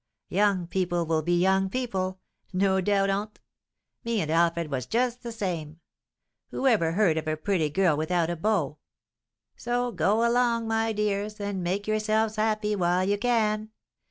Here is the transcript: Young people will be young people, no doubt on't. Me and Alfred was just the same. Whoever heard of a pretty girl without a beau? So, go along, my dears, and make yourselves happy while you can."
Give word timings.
Young 0.31 0.65
people 0.65 1.05
will 1.05 1.21
be 1.21 1.39
young 1.39 1.69
people, 1.69 2.19
no 2.51 2.81
doubt 2.81 3.11
on't. 3.11 3.39
Me 4.03 4.19
and 4.21 4.31
Alfred 4.31 4.71
was 4.71 4.87
just 4.87 5.21
the 5.21 5.31
same. 5.31 5.79
Whoever 6.49 6.93
heard 6.93 7.19
of 7.19 7.27
a 7.27 7.37
pretty 7.37 7.69
girl 7.69 7.95
without 7.95 8.31
a 8.31 8.35
beau? 8.35 8.79
So, 9.55 9.91
go 9.91 10.27
along, 10.27 10.67
my 10.67 10.91
dears, 10.91 11.39
and 11.39 11.63
make 11.63 11.85
yourselves 11.85 12.37
happy 12.37 12.75
while 12.75 13.07
you 13.07 13.19
can." 13.19 13.69